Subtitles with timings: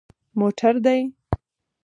[0.39, 0.99] _موټر دي؟